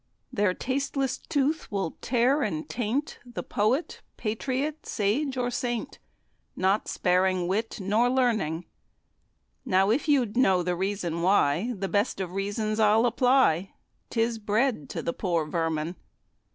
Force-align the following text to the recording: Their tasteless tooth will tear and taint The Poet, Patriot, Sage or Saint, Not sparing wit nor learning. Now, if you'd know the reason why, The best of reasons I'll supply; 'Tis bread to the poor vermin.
Their 0.33 0.55
tasteless 0.55 1.19
tooth 1.19 1.71
will 1.71 1.95
tear 2.01 2.41
and 2.41 2.67
taint 2.67 3.19
The 3.23 3.43
Poet, 3.43 4.01
Patriot, 4.17 4.87
Sage 4.87 5.37
or 5.37 5.51
Saint, 5.51 5.99
Not 6.55 6.87
sparing 6.87 7.47
wit 7.47 7.77
nor 7.79 8.09
learning. 8.09 8.65
Now, 9.63 9.91
if 9.91 10.07
you'd 10.07 10.35
know 10.35 10.63
the 10.63 10.75
reason 10.75 11.21
why, 11.21 11.73
The 11.77 11.87
best 11.87 12.19
of 12.19 12.31
reasons 12.31 12.79
I'll 12.79 13.03
supply; 13.03 13.73
'Tis 14.09 14.39
bread 14.39 14.89
to 14.89 15.03
the 15.03 15.13
poor 15.13 15.45
vermin. 15.45 15.95